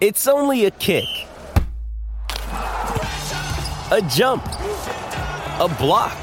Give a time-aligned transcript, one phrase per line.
[0.00, 1.04] It's only a kick,
[2.40, 6.16] a jump, a block.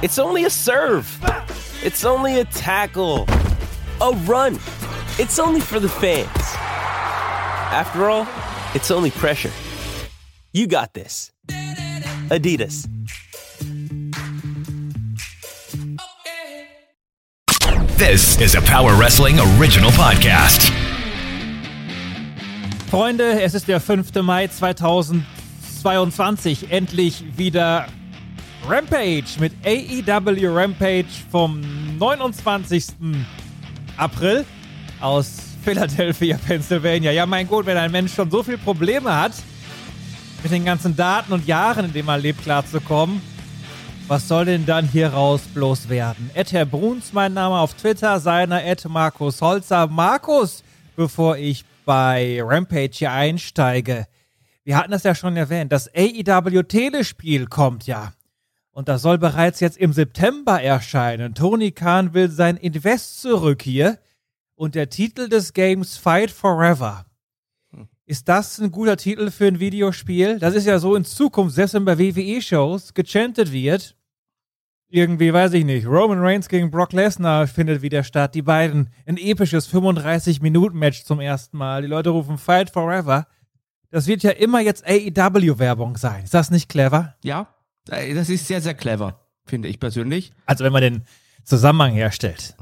[0.00, 1.08] It's only a serve.
[1.82, 3.26] It's only a tackle,
[4.00, 4.60] a run.
[5.18, 6.28] It's only for the fans.
[6.36, 8.28] After all,
[8.76, 9.50] it's only pressure.
[10.52, 11.32] You got this.
[12.28, 12.88] Adidas.
[17.98, 20.91] This is a Power Wrestling Original Podcast.
[22.92, 24.12] Freunde, es ist der 5.
[24.20, 26.70] Mai 2022.
[26.70, 27.86] Endlich wieder
[28.68, 31.62] Rampage mit AEW Rampage vom
[31.96, 32.88] 29.
[33.96, 34.44] April
[35.00, 37.12] aus Philadelphia, Pennsylvania.
[37.12, 39.32] Ja, mein Gott, wenn ein Mensch schon so viele Probleme hat,
[40.42, 43.22] mit den ganzen Daten und Jahren, in denen er lebt, klarzukommen,
[44.06, 46.30] was soll denn dann hier raus bloß werden?
[46.34, 49.86] Ed Herr Bruns, mein Name auf Twitter, seiner Ed Markus Holzer.
[49.86, 50.62] Markus,
[50.94, 54.06] bevor ich bei Rampage hier einsteige,
[54.64, 58.12] wir hatten das ja schon erwähnt, das AEW Telespiel kommt ja.
[58.70, 61.34] Und das soll bereits jetzt im September erscheinen.
[61.34, 63.98] Tony Khan will sein Invest zurück hier.
[64.54, 67.04] Und der Titel des Games Fight Forever.
[68.06, 70.38] Ist das ein guter Titel für ein Videospiel?
[70.38, 73.96] Das ist ja so in Zukunft, selbst wenn bei WWE-Shows gechantet wird.
[74.94, 75.86] Irgendwie, weiß ich nicht.
[75.86, 78.34] Roman Reigns gegen Brock Lesnar findet wieder statt.
[78.34, 78.90] Die beiden.
[79.06, 81.80] Ein episches 35-Minuten-Match zum ersten Mal.
[81.80, 83.26] Die Leute rufen Fight Forever.
[83.90, 86.24] Das wird ja immer jetzt AEW-Werbung sein.
[86.24, 87.14] Ist das nicht clever?
[87.24, 87.48] Ja,
[87.88, 90.30] äh, das ist sehr, sehr clever, finde ich persönlich.
[90.44, 91.04] Also wenn man den
[91.42, 92.54] Zusammenhang herstellt.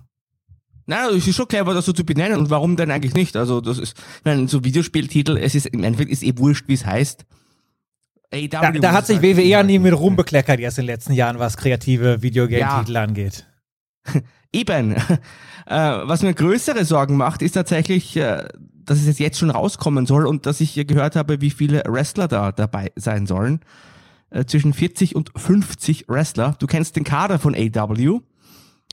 [0.87, 2.39] Na, es ist schon clever, das so zu benennen.
[2.39, 3.37] Und warum denn eigentlich nicht?
[3.37, 6.87] Also, das ist, meine, so Videospieltitel, es ist im Endeffekt ist eh wurscht, wie es
[6.87, 7.27] heißt.
[8.33, 11.39] AEW da, da hat sich WWE ja nie mit rumbekleckert erst in den letzten Jahren,
[11.39, 13.03] was kreative Videogame-Titel ja.
[13.03, 13.47] angeht.
[14.53, 14.95] Eben.
[14.95, 15.01] äh,
[15.67, 18.49] was mir größere Sorgen macht, ist tatsächlich, äh,
[18.85, 22.53] dass es jetzt schon rauskommen soll und dass ich gehört habe, wie viele Wrestler da
[22.53, 23.61] dabei sein sollen.
[24.31, 26.55] Äh, zwischen 40 und 50 Wrestler.
[26.59, 28.21] Du kennst den Kader von AW.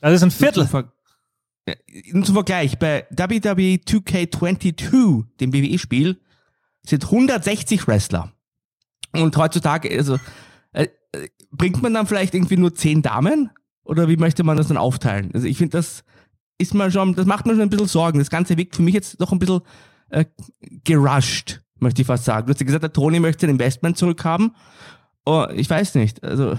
[0.02, 0.68] Das ist ein Viertel.
[2.24, 6.20] Zum Vergleich, bei WWE 2K22, dem WWE-Spiel,
[6.84, 8.32] sind 160 Wrestler.
[9.22, 10.18] Und heutzutage, also,
[10.74, 10.88] äh,
[11.52, 13.52] bringt man dann vielleicht irgendwie nur 10 Damen?
[13.84, 15.32] Oder wie möchte man das dann aufteilen?
[15.34, 16.04] Also ich finde, das
[16.58, 18.20] ist mal schon, das macht mir schon ein bisschen Sorgen.
[18.20, 19.62] Das Ganze wirkt für mich jetzt doch ein bisschen
[20.10, 20.26] äh,
[20.84, 22.48] gerusht, möchte ich fast sagen.
[22.48, 24.56] Du hast ja gesagt, der Tony möchte ein Investment zurückhaben.
[25.26, 26.24] Oh, ich weiß nicht.
[26.24, 26.58] Also,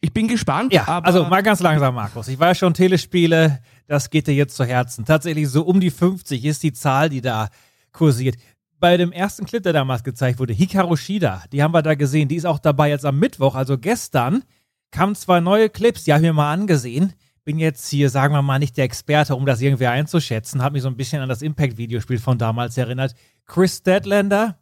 [0.00, 0.72] ich bin gespannt.
[0.72, 2.28] Ja, also mal ganz langsam, Markus.
[2.28, 5.04] Ich weiß schon, Telespiele, das geht dir jetzt zu Herzen.
[5.04, 7.48] Tatsächlich so um die 50 ist die Zahl, die da
[7.92, 8.36] kursiert.
[8.82, 12.26] Bei dem ersten Clip, der damals gezeigt wurde, Hikaru Shida, die haben wir da gesehen,
[12.26, 14.42] die ist auch dabei jetzt am Mittwoch, also gestern,
[14.90, 17.12] kamen zwei neue Clips, die habe ich mir mal angesehen.
[17.44, 20.64] Bin jetzt hier, sagen wir mal, nicht der Experte, um das irgendwie einzuschätzen.
[20.64, 23.14] Hat mich so ein bisschen an das Impact-Videospiel von damals erinnert.
[23.46, 24.58] Chris Stedlander,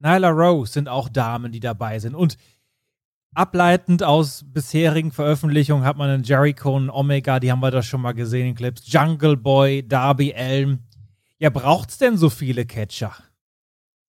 [0.00, 2.16] Nyla Rose sind auch Damen, die dabei sind.
[2.16, 2.38] Und
[3.36, 8.00] ableitend aus bisherigen Veröffentlichungen hat man einen Jericho, einen Omega, die haben wir da schon
[8.00, 8.92] mal gesehen in Clips.
[8.92, 10.80] Jungle Boy, Darby Elm.
[11.38, 13.14] Ja, braucht's denn so viele Catcher?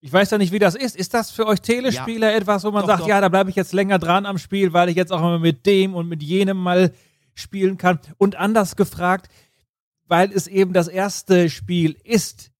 [0.04, 0.96] Ich weiß ja nicht, wie das ist.
[0.96, 2.38] Ist das für euch Telespieler ja.
[2.38, 3.08] etwas, wo man doch, sagt, doch.
[3.08, 5.66] ja, da bleibe ich jetzt länger dran am Spiel, weil ich jetzt auch immer mit
[5.68, 6.92] dem und mit jenem mal
[7.36, 8.00] spielen kann?
[8.18, 9.32] Und anders gefragt,
[10.08, 12.52] weil es eben das erste Spiel ist,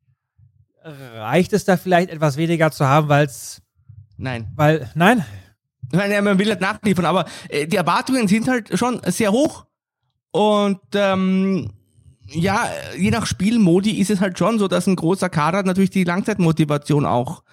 [0.84, 3.62] reicht es da vielleicht etwas weniger zu haben, weil es.
[4.18, 4.52] Nein.
[4.56, 5.26] Weil, nein?
[5.92, 9.66] Meine, man will halt nachliefern, aber äh, die Erwartungen sind halt schon sehr hoch.
[10.32, 11.74] Und ähm,
[12.34, 16.04] ja, je nach Spielmodi ist es halt schon so, dass ein großer Kader natürlich die
[16.04, 17.44] Langzeitmotivation auch,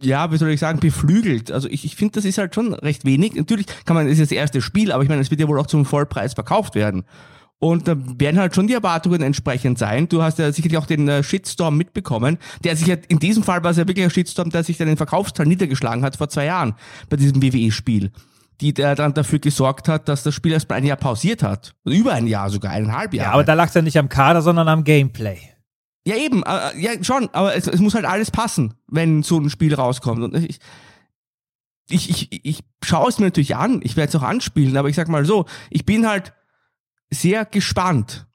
[0.00, 1.50] ja, wie soll ich sagen, beflügelt.
[1.50, 3.34] Also ich, ich finde, das ist halt schon recht wenig.
[3.34, 5.58] Natürlich kann man, das ist das erste Spiel, aber ich meine, es wird ja wohl
[5.58, 7.04] auch zum Vollpreis verkauft werden.
[7.58, 10.08] Und da werden halt schon die Erwartungen entsprechend sein.
[10.08, 13.64] Du hast ja sicherlich auch den äh, Shitstorm mitbekommen, der sich ja, in diesem Fall
[13.64, 16.44] war es ja wirklich ein Shitstorm, der sich dann den Verkaufsteil niedergeschlagen hat vor zwei
[16.44, 16.74] Jahren
[17.08, 18.12] bei diesem WWE-Spiel.
[18.60, 21.74] Die der dann dafür gesorgt hat, dass das Spiel erst mal ein Jahr pausiert hat.
[21.84, 23.28] Über ein Jahr sogar, eineinhalb Jahre.
[23.28, 25.38] Ja, aber da lag es ja nicht am Kader, sondern am Gameplay.
[26.06, 29.50] Ja, eben, äh, ja, schon, aber es, es muss halt alles passen, wenn so ein
[29.50, 30.22] Spiel rauskommt.
[30.22, 30.60] Und ich,
[31.88, 34.96] ich, ich, ich schaue es mir natürlich an, ich werde es auch anspielen, aber ich
[34.96, 36.32] sag mal so, ich bin halt
[37.10, 38.26] sehr gespannt.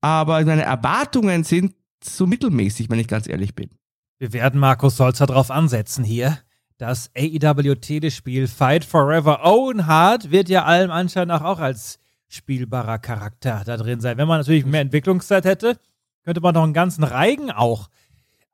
[0.00, 3.70] Aber meine Erwartungen sind so mittelmäßig, wenn ich ganz ehrlich bin.
[4.18, 6.38] Wir werden Markus Solzer drauf ansetzen hier.
[6.84, 11.98] Das AEW-Telespiel Fight Forever Owen Hart wird ja allem Anschein nach auch als
[12.28, 14.18] spielbarer Charakter da drin sein.
[14.18, 15.78] Wenn man natürlich mehr Entwicklungszeit hätte,
[16.24, 17.88] könnte man noch einen ganzen Reigen auch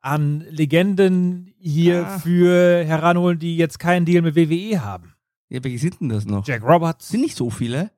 [0.01, 2.19] an Legenden hier Ah.
[2.21, 5.13] für heranholen, die jetzt keinen Deal mit WWE haben.
[5.49, 6.47] Ja, welche sind denn das noch?
[6.47, 7.91] Jack Roberts, Sind nicht so viele.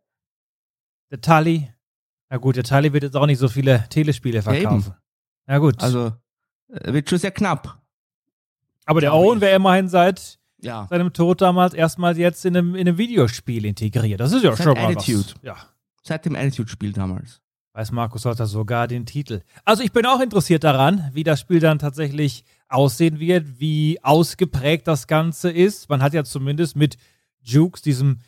[1.11, 1.69] der Tully.
[2.31, 4.94] Na gut, der Tully wird jetzt auch nicht so viele Telespiele verkaufen.
[5.46, 5.82] Na gut.
[5.82, 6.12] Also
[6.73, 7.81] äh, wird schon sehr knapp.
[8.84, 10.87] Aber der Owen wäre immerhin seit Ja.
[10.90, 14.20] seinem Tod damals erstmals jetzt in einem, in einem Videospiel integriert.
[14.20, 15.34] Das ist ja Seit schon mal Attitude.
[15.34, 15.43] was.
[15.43, 15.56] Ja.
[16.02, 17.40] Seit dem Attitude-Spiel damals.
[17.75, 19.40] Weiß Markus Holter sogar den Titel.
[19.64, 24.87] Also ich bin auch interessiert daran, wie das Spiel dann tatsächlich aussehen wird, wie ausgeprägt
[24.88, 25.88] das Ganze ist.
[25.88, 26.96] Man hat ja zumindest mit
[27.40, 28.19] Jukes, diesem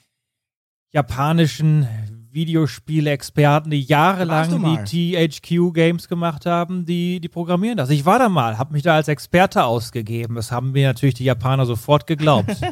[0.93, 7.90] japanischen Videospielexperten, die jahrelang die THQ-Games gemacht haben, die, die programmieren das.
[7.90, 10.34] Ich war da mal, habe mich da als Experte ausgegeben.
[10.34, 12.56] Das haben mir natürlich die Japaner sofort geglaubt.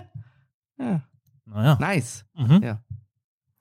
[0.79, 1.01] Ja.
[1.45, 1.79] naja.
[1.79, 2.25] Nice.
[2.35, 2.61] Mhm.
[2.61, 2.83] Ja.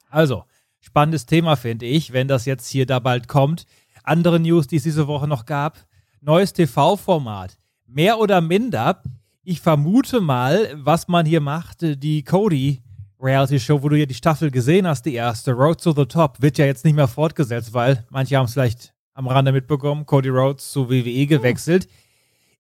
[0.09, 0.45] Also,
[0.79, 3.65] spannendes Thema finde ich, wenn das jetzt hier da bald kommt.
[4.03, 5.85] Andere News, die es diese Woche noch gab.
[6.21, 7.59] Neues TV-Format.
[7.85, 9.03] Mehr oder minder.
[9.43, 12.81] Ich vermute mal, was man hier macht, die Cody
[13.21, 16.41] Reality Show, wo du ja die Staffel gesehen hast, die erste, Road to the Top,
[16.41, 20.29] wird ja jetzt nicht mehr fortgesetzt, weil manche haben es vielleicht am Rande mitbekommen, Cody
[20.29, 21.87] Rhodes zu WWE gewechselt.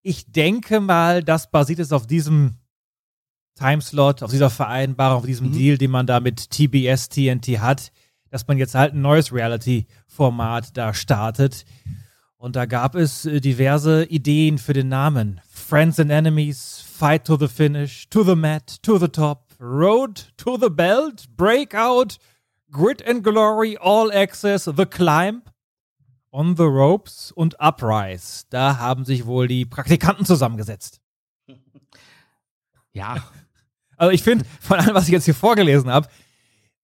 [0.03, 2.55] Ich denke mal, das basiert jetzt auf diesem
[3.55, 5.53] Timeslot, auf dieser Vereinbarung, auf diesem Mhm.
[5.53, 7.91] Deal, den man da mit TBS TNT hat,
[8.29, 11.65] dass man jetzt halt ein neues Reality-Format da startet.
[12.37, 15.41] Und da gab es äh, diverse Ideen für den Namen.
[15.49, 20.57] Friends and Enemies, Fight to the Finish, To the Mat, To the Top, Road to
[20.57, 22.17] the Belt, Breakout,
[22.71, 25.43] Grit and Glory, All Access, The Climb,
[26.31, 28.45] On the Ropes und Uprise.
[28.49, 30.99] Da haben sich wohl die Praktikanten zusammengesetzt.
[32.93, 33.23] Ja.
[33.95, 36.09] Also ich finde, von allem, was ich jetzt hier vorgelesen habe,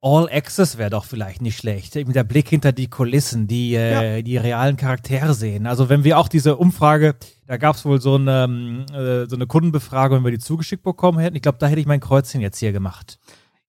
[0.02, 1.96] All Access wäre doch vielleicht nicht schlecht.
[1.96, 5.66] Mit der Blick hinter die Kulissen, die äh, die realen Charaktere sehen.
[5.66, 7.16] Also wenn wir auch diese Umfrage,
[7.48, 10.84] da gab es wohl so eine, ähm, äh, so eine Kundenbefragung, wenn wir die zugeschickt
[10.84, 11.36] bekommen hätten.
[11.36, 13.18] Ich glaube, da hätte ich mein Kreuzchen jetzt hier gemacht.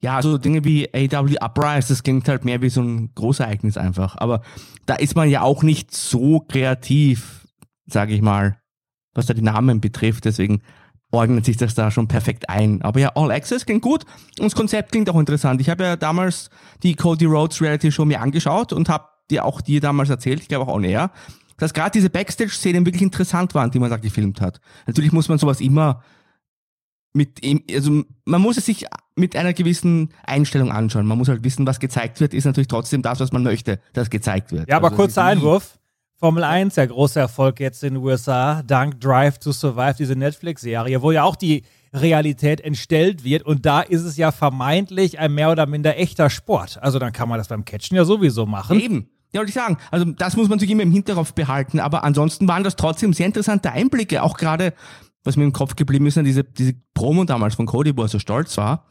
[0.00, 4.16] Ja, also Dinge wie AW Uprise, das klingt halt mehr wie so ein Großereignis einfach.
[4.16, 4.42] Aber
[4.86, 7.48] da ist man ja auch nicht so kreativ,
[7.86, 8.58] sage ich mal,
[9.14, 10.26] was da die Namen betrifft.
[10.26, 10.62] Deswegen
[11.10, 12.82] ordnet sich das da schon perfekt ein.
[12.82, 14.04] Aber ja, All Access klingt gut
[14.38, 15.60] und das Konzept klingt auch interessant.
[15.60, 16.50] Ich habe ja damals
[16.82, 20.48] die Cody Rhodes Reality Show mir angeschaut und habe dir auch dir damals erzählt, ich
[20.48, 21.10] glaube auch on air,
[21.56, 24.60] dass gerade diese Backstage-Szenen wirklich interessant waren, die man da gefilmt hat.
[24.86, 26.02] Natürlich muss man sowas immer
[27.14, 31.06] mit ihm, also man muss es sich mit einer gewissen Einstellung anschauen.
[31.06, 34.10] Man muss halt wissen, was gezeigt wird, ist natürlich trotzdem das, was man möchte, dass
[34.10, 34.68] gezeigt wird.
[34.68, 35.78] Ja, aber Also kurzer Einwurf.
[36.20, 41.00] Formel 1, der große Erfolg jetzt in den USA, dank Drive to Survive, diese Netflix-Serie,
[41.00, 41.62] wo ja auch die
[41.92, 43.44] Realität entstellt wird.
[43.44, 46.82] Und da ist es ja vermeintlich ein mehr oder minder echter Sport.
[46.82, 48.80] Also dann kann man das beim Catchen ja sowieso machen.
[48.80, 49.08] Eben.
[49.32, 49.78] Ja, wollte ich sagen.
[49.92, 51.78] Also das muss man natürlich immer im Hinterkopf behalten.
[51.78, 54.24] Aber ansonsten waren das trotzdem sehr interessante Einblicke.
[54.24, 54.74] Auch gerade,
[55.22, 58.08] was mir im Kopf geblieben ist, an diese, diese Promo damals von Cody, wo er
[58.08, 58.86] so stolz war,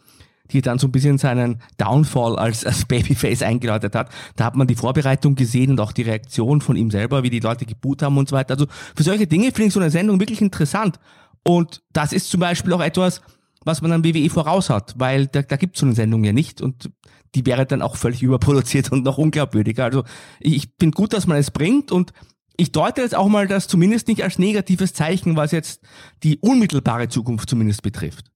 [0.52, 4.10] die dann so ein bisschen seinen Downfall als, als Babyface eingeläutet hat.
[4.36, 7.40] Da hat man die Vorbereitung gesehen und auch die Reaktion von ihm selber, wie die
[7.40, 8.54] Leute geboot haben und so weiter.
[8.54, 11.00] Also für solche Dinge finde ich so eine Sendung wirklich interessant.
[11.44, 13.22] Und das ist zum Beispiel auch etwas,
[13.64, 16.34] was man an WWE voraus hat, weil da, da gibt es so eine Sendung ja
[16.34, 16.90] nicht und
[17.36, 19.86] die wäre dann auch völlig überproduziert und noch unglaubwürdiger.
[19.86, 20.04] Also
[20.40, 22.14] ich, finde gut, dass man es bringt und
[22.58, 25.82] ich deute jetzt auch mal das zumindest nicht als negatives Zeichen, was jetzt
[26.24, 28.32] die unmittelbare Zukunft zumindest betrifft.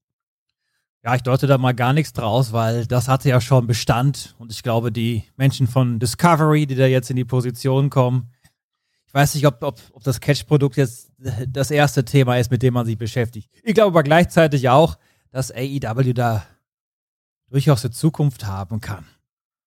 [1.03, 4.36] Ja, ich deute da mal gar nichts draus, weil das hatte ja schon Bestand.
[4.38, 8.29] Und ich glaube, die Menschen von Discovery, die da jetzt in die Position kommen,
[9.08, 11.12] ich weiß nicht, ob, ob, ob das Catch-Produkt jetzt
[11.48, 13.50] das erste Thema ist, mit dem man sich beschäftigt.
[13.63, 14.98] Ich glaube aber gleichzeitig auch,
[15.31, 16.46] dass AEW da
[17.50, 19.05] durchaus eine Zukunft haben kann.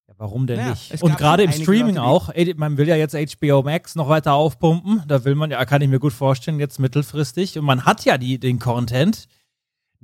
[0.07, 1.03] Ja, warum denn Ja, nicht?
[1.03, 2.31] Und gerade im Streaming Leute, auch.
[2.55, 5.03] Man will ja jetzt HBO Max noch weiter aufpumpen.
[5.07, 7.59] Da will man ja, kann ich mir gut vorstellen, jetzt mittelfristig.
[7.59, 9.27] Und man hat ja die, den Content.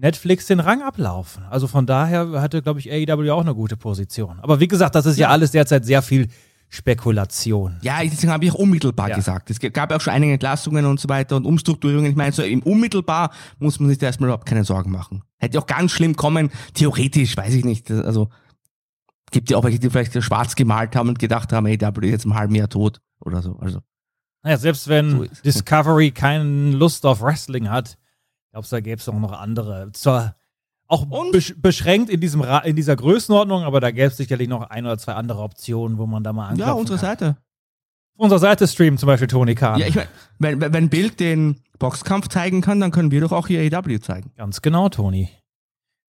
[0.02, 1.44] Netflix den Rang ablaufen.
[1.50, 4.40] Also von daher hatte, glaube ich, AEW auch eine gute Position.
[4.42, 6.28] Aber wie gesagt, das ist ja, alles derzeit sehr viel
[6.70, 7.78] Spekulation.
[7.82, 9.16] Ja, deswegen habe ich auch unmittelbar Ja.
[9.16, 9.50] gesagt.
[9.52, 12.10] Es gab ja auch schon einige Entlassungen und so weiter und Umstrukturierungen.
[12.10, 15.22] Ich meine, so im Unmittelbar muss man sich da erstmal überhaupt keine Sorgen machen.
[15.38, 17.92] Hätte auch ganz schlimm kommen, theoretisch, weiß ich nicht.
[17.92, 18.30] Also
[19.32, 22.26] gibt ja auch welche, die vielleicht schwarz gemalt haben und gedacht haben, AEW ist jetzt
[22.26, 23.58] im halben Jahr tot oder so.
[23.60, 23.80] Also
[24.44, 27.98] Naja, selbst wenn So Discovery keine Lust auf Wrestling hat,
[28.52, 29.92] glaubst du, da gäbe es auch noch andere.
[29.94, 30.36] Zwar
[30.88, 34.70] auch besch beschränkt in, diesem Ra in dieser Größenordnung, aber da gäbe es sicherlich noch
[34.70, 37.06] ein oder zwei andere Optionen, wo man da mal anklopfen ja, unsere kann.
[37.08, 37.38] Seite.
[38.18, 39.80] Auf unserer Seite streamen zum Beispiel Tony Khan.
[39.80, 43.32] Ja, ich meine, wenn, wenn- wenn Bild den Boxkampf zeigen kann, dann können wir doch
[43.32, 44.32] auch hier AEW zeigen.
[44.36, 45.30] Ganz genau, Toni.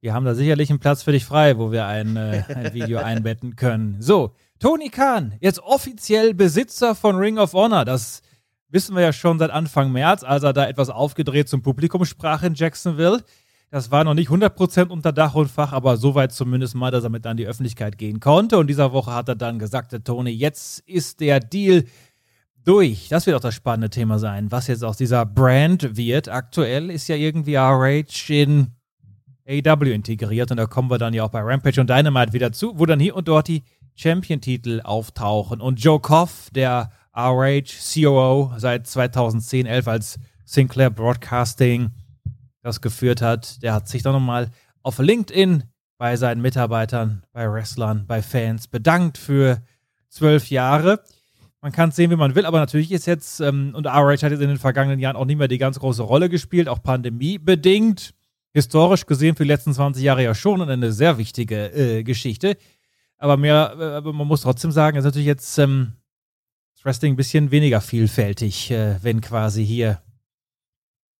[0.00, 2.99] Wir haben da sicherlich einen Platz für dich frei, wo wir ein, äh, ein Video
[2.99, 4.02] einbetten können.
[4.02, 7.84] So, Tony Khan, jetzt offiziell Besitzer von Ring of Honor.
[7.84, 8.20] Das
[8.72, 12.42] wissen wir ja schon seit Anfang März, als er da etwas aufgedreht zum Publikum sprach
[12.42, 13.22] in Jacksonville.
[13.70, 17.10] Das war noch nicht 100% unter Dach und Fach, aber soweit zumindest mal, dass er
[17.10, 18.58] mit an die Öffentlichkeit gehen konnte.
[18.58, 21.84] Und dieser Woche hat er dann gesagt, der Tony, jetzt ist der Deal
[22.64, 23.08] durch.
[23.08, 26.28] Das wird auch das spannende Thema sein, was jetzt aus dieser Brand wird.
[26.28, 28.72] Aktuell ist ja irgendwie RH in
[29.48, 32.78] AEW integriert und da kommen wir dann ja auch bei Rampage und Dynamite wieder zu,
[32.78, 33.62] wo dann hier und dort die
[33.94, 35.60] Champion-Titel auftauchen.
[35.60, 41.90] Und Joe Koff, der RH COO seit 2010, 11 als Sinclair Broadcasting
[42.62, 44.50] das geführt hat, der hat sich dann nochmal
[44.83, 45.64] auf LinkedIn
[45.99, 49.62] bei seinen Mitarbeitern, bei Wrestlern, bei Fans bedankt für
[50.09, 51.02] zwölf Jahre.
[51.61, 54.33] Man kann es sehen, wie man will, aber natürlich ist jetzt, ähm, und RH hat
[54.33, 58.14] jetzt in den vergangenen Jahren auch nicht mehr die ganz große Rolle gespielt, auch pandemiebedingt.
[58.52, 62.57] Historisch gesehen für die letzten 20 Jahre ja schon und eine sehr wichtige äh, Geschichte.
[63.16, 65.92] Aber mehr, äh, man muss trotzdem sagen, ist natürlich jetzt ähm,
[66.84, 70.02] Wrestling ein bisschen weniger vielfältig, äh, wenn quasi hier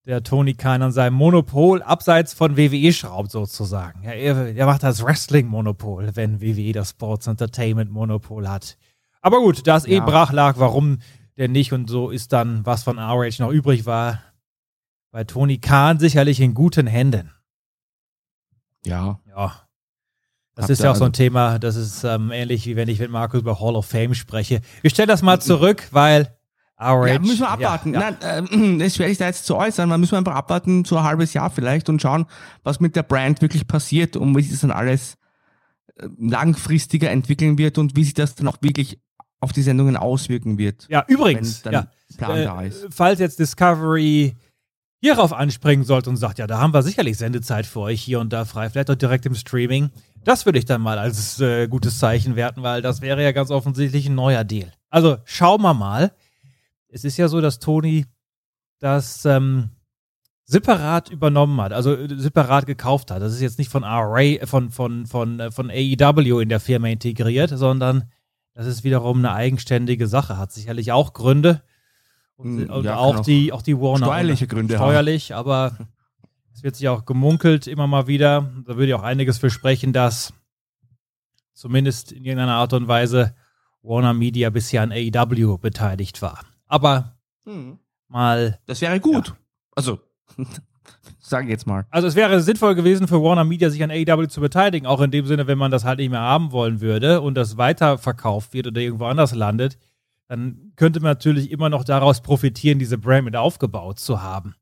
[0.05, 4.03] der Tony Khan an seinem Monopol abseits von WWE schraubt sozusagen.
[4.03, 8.77] Ja, er, er macht das Wrestling-Monopol, wenn WWE das Sports Entertainment-Monopol hat.
[9.21, 10.03] Aber gut, da es eh Ja.
[10.03, 10.99] eh brach lag, warum
[11.39, 11.73] denn nicht?
[11.73, 14.21] Und so ist dann, was von RH noch übrig war,
[15.13, 17.31] bei Tony Khan sicherlich in guten Händen.
[18.85, 19.21] Ja.
[19.29, 19.69] Ja.
[20.55, 22.99] Das ist ja auch so ein also- Thema, das ist ähm, ähnlich wie wenn ich
[22.99, 24.61] mit Markus über Hall of Fame spreche.
[24.83, 26.29] Wir stellen das mal zurück, weil
[26.79, 27.07] RH.
[27.07, 27.95] Ja, müssen wir abwarten.
[27.95, 28.41] Ja, ja.
[28.43, 29.89] Nein, es werde ich da jetzt zu äußern.
[29.89, 32.27] Man müssen wir einfach abwarten, so ein halbes Jahr vielleicht und schauen,
[32.65, 35.15] was mit der Brand wirklich passiert und wie sich das dann alles
[35.97, 38.99] äh, langfristiger entwickeln wird und wie sich das dann auch wirklich
[39.41, 40.87] auf die Sendungen auswirken wird.
[40.89, 42.87] Ja, übrigens, ja, äh, da ist.
[42.91, 44.37] falls jetzt Discovery
[45.01, 48.33] hierauf anspringen sollte und sagt, ja, da haben wir sicherlich Sendezeit für euch hier und
[48.33, 49.91] da frei, vielleicht auch direkt im Streaming,
[50.25, 53.51] das würde ich dann mal als äh, gutes Zeichen werten, weil das wäre ja ganz
[53.51, 54.73] offensichtlich ein neuer Deal.
[54.91, 56.13] Also schauen wir mal.
[56.89, 58.07] Es ist ja so, dass Tony
[58.79, 59.71] das ähm,
[60.45, 63.23] separat übernommen hat, also äh, separat gekauft hat.
[63.23, 66.61] Das ist jetzt nicht von RA, äh, von, von, von, äh, von AEW in der
[66.61, 68.11] Firma integriert, sondern
[68.55, 70.37] das ist wiederum eine eigenständige Sache.
[70.37, 71.63] Hat sicherlich auch Gründe.
[72.37, 74.07] Und, Hm, und ja, auch, die, auch die Warner.
[74.07, 74.91] steuerliche Gründe haben.
[74.91, 75.73] Steuerlich, aber
[76.63, 78.53] es wird sich auch gemunkelt immer mal wieder.
[78.65, 80.33] Da würde ich auch einiges versprechen, dass
[81.55, 83.35] zumindest in irgendeiner Art und Weise
[83.83, 86.45] Warner Media bisher an AEW beteiligt war.
[86.69, 87.17] Aber
[88.07, 89.35] mal Das wäre gut.
[89.75, 89.99] Also,
[91.19, 91.85] sage ich jetzt mal.
[91.91, 95.11] Also es wäre sinnvoll gewesen für Warner Media, sich an AEW zu beteiligen, auch in
[95.11, 98.69] dem Sinne, wenn man das halt nicht mehr haben wollen würde und das weiterverkauft wird
[98.69, 99.79] oder irgendwo anders landet,
[100.29, 104.55] dann könnte man natürlich immer noch daraus profitieren, diese Brand mit aufgebaut zu haben.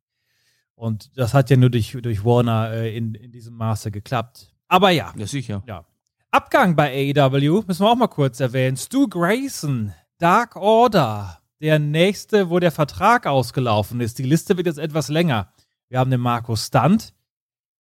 [0.81, 4.51] Und das hat ja nur durch, durch Warner äh, in, in diesem Maße geklappt.
[4.67, 5.63] Aber ja, Ja, sicher.
[5.67, 5.85] ja.
[6.31, 8.79] Abgang bei AEW müssen wir auch mal kurz erwähnen.
[8.79, 14.19] Stu Grayson, Dark Order, der nächste, wo der Vertrag ausgelaufen ist.
[14.19, 15.53] Die Liste wird jetzt etwas länger.
[15.91, 17.13] Wir haben den Markus Stunt,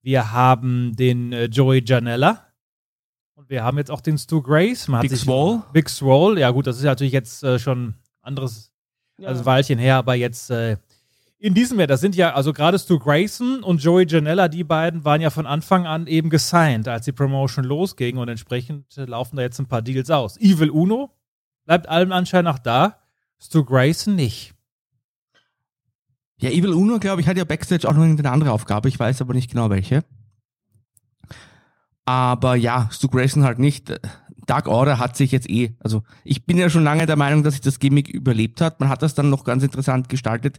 [0.02, 2.44] wir haben den äh, Joey Janella
[3.34, 4.88] und wir haben jetzt auch den Stu Grace.
[4.88, 5.62] Man hat Big Swole.
[5.72, 8.70] Big Swole, ja gut, das ist ja natürlich jetzt äh, schon anderes,
[9.22, 10.76] also ein Weilchen her, aber jetzt äh,
[11.40, 15.06] in diesem Jahr, das sind ja, also gerade Stu Grayson und Joey Janella, die beiden
[15.06, 19.36] waren ja von Anfang an eben gesigned, als die Promotion losging und entsprechend äh, laufen
[19.36, 20.38] da jetzt ein paar Deals aus.
[20.38, 21.10] Evil Uno
[21.64, 22.98] bleibt allem Anschein nach da,
[23.40, 24.52] Stu Grayson nicht.
[26.36, 28.88] Ja, Evil Uno, glaube ich, hat ja Backstage auch noch eine andere Aufgabe.
[28.88, 30.04] Ich weiß aber nicht genau welche.
[32.04, 33.98] Aber ja, Stu Grayson halt nicht.
[34.46, 37.54] Dark Order hat sich jetzt eh, also ich bin ja schon lange der Meinung, dass
[37.54, 38.80] sich das Gimmick überlebt hat.
[38.80, 40.58] Man hat das dann noch ganz interessant gestaltet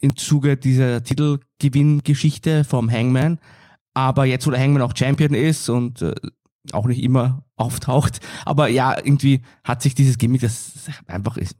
[0.00, 3.38] im Zuge dieser Titelgewinngeschichte vom Hangman.
[3.94, 6.14] Aber jetzt, wo der Hangman auch Champion ist und äh,
[6.72, 10.72] auch nicht immer auftaucht, aber ja, irgendwie hat sich dieses Gimmick, das
[11.06, 11.56] einfach ist,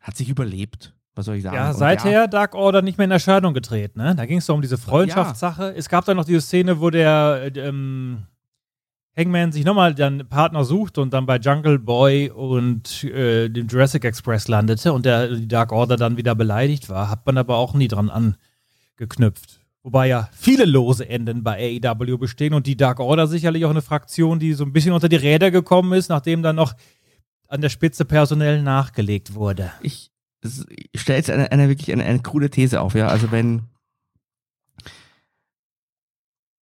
[0.00, 0.94] hat sich überlebt.
[1.14, 1.56] Was soll ich sagen?
[1.56, 4.14] Ja, seither Dark Order nicht mehr in Erscheinung getreten, ne?
[4.14, 5.74] Da ging es doch um diese Freundschaftssache.
[5.76, 8.26] Es gab dann noch diese Szene, wo der äh, ähm,
[9.16, 14.04] Hangman sich nochmal dann Partner sucht und dann bei Jungle Boy und äh, dem Jurassic
[14.04, 17.74] Express landete und der die Dark Order dann wieder beleidigt war, hat man aber auch
[17.74, 19.60] nie dran angeknüpft.
[19.82, 23.82] Wobei ja viele lose Enden bei AEW bestehen und die Dark Order sicherlich auch eine
[23.82, 26.74] Fraktion, die so ein bisschen unter die Räder gekommen ist, nachdem dann noch
[27.48, 29.72] an der Spitze personell nachgelegt wurde.
[29.82, 30.10] ich,
[30.94, 33.08] stelle jetzt eine, eine wirklich eine, eine krude These auf, ja.
[33.08, 33.62] Also wenn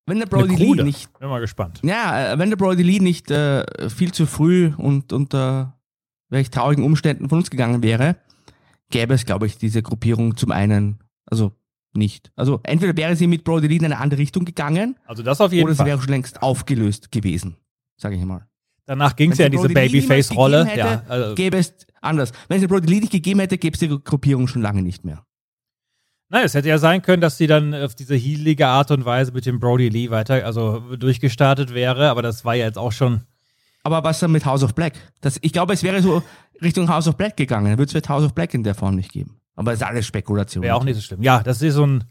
[0.08, 1.80] wenn der Brody Lee nicht, Bin mal gespannt.
[1.84, 5.78] ja, äh, wenn der Brody Lee nicht äh, viel zu früh und unter
[6.30, 8.16] welch traurigen Umständen von uns gegangen wäre,
[8.90, 11.52] gäbe es, glaube ich, diese Gruppierung zum einen Also
[11.94, 12.30] nicht.
[12.36, 15.52] Also entweder wäre sie mit Brody Lee in eine andere Richtung gegangen Also das auf
[15.52, 15.86] jeden oder sie Fall.
[15.86, 17.56] wäre schon längst aufgelöst gewesen,
[17.96, 18.46] sage ich mal.
[18.86, 20.68] Danach ging es ja in sie diese Babyface-Rolle.
[20.74, 22.32] Ja, also, Gäbe es anders.
[22.48, 25.24] Wenn sie Brody Lee nicht gegeben hätte, gäbe es die Gruppierung schon lange nicht mehr.
[26.30, 29.32] Nein, es hätte ja sein können, dass sie dann auf diese heelige Art und Weise
[29.32, 33.22] mit dem Brody Lee weiter, also durchgestartet wäre, aber das war ja jetzt auch schon.
[33.82, 34.94] Aber was dann mit House of Black?
[35.22, 36.22] Das, ich glaube, es wäre so
[36.60, 37.66] Richtung House of Black gegangen.
[37.66, 39.40] Dann würde es mit House of Black in der Form nicht geben.
[39.54, 40.62] Aber das ist alles Spekulation.
[40.62, 41.22] Wäre auch nicht so schlimm.
[41.22, 42.04] Ja, das ist so ein,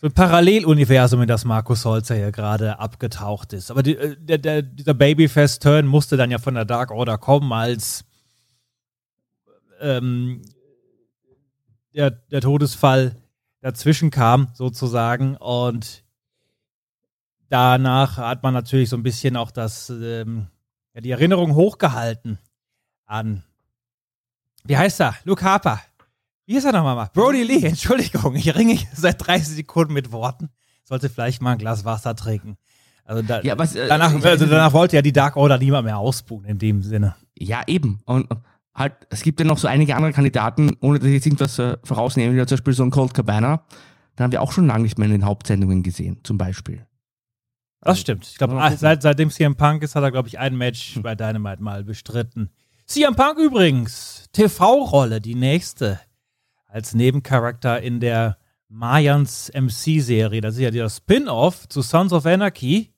[0.00, 3.70] so ein Paralleluniversum, in das Markus Holzer hier gerade abgetaucht ist.
[3.70, 7.52] Aber die, äh, der, der, dieser Babyface-Turn musste dann ja von der Dark Order kommen,
[7.52, 8.04] als
[9.80, 10.42] ähm,
[11.94, 13.16] der, der Todesfall
[13.62, 15.36] dazwischen kam, sozusagen.
[15.38, 16.04] Und
[17.48, 20.48] danach hat man natürlich so ein bisschen auch das, ähm,
[20.92, 22.38] ja, die Erinnerung hochgehalten
[23.06, 23.42] an,
[24.64, 25.16] wie heißt er?
[25.24, 25.80] Luke Harper.
[26.44, 26.96] Wie ist er nochmal?
[26.96, 27.10] mal?
[27.14, 30.50] Brody Lee, Entschuldigung, ich ringe seit 30 Sekunden mit Worten.
[30.84, 32.58] Sollte vielleicht mal ein Glas Wasser trinken.
[33.04, 35.98] Also da, Ja, was, äh, danach, also danach wollte ja die Dark Order niemand mehr
[35.98, 37.16] ausbuhen in dem Sinne.
[37.36, 38.00] Ja, eben.
[38.04, 38.28] Und
[38.74, 41.76] halt, es gibt ja noch so einige andere Kandidaten, ohne dass ich jetzt irgendwas äh,
[41.84, 43.64] vorausnehmen will, zum Beispiel so ein Cold Cabana.
[44.16, 46.86] Da haben wir auch schon lange nicht mehr in den Hauptsendungen gesehen, zum Beispiel.
[47.80, 48.26] Das stimmt.
[48.26, 48.76] Ich glaube, gucken.
[48.76, 52.50] seit, seitdem CM Punk ist, hat er, glaube ich, ein Match bei Dynamite mal bestritten.
[52.86, 56.00] CM Punk übrigens, TV-Rolle, die nächste.
[56.66, 58.38] Als Nebencharakter in der
[58.68, 60.40] Mayans MC-Serie.
[60.40, 62.91] Das ist ja der Spin-off zu Sons of Anarchy.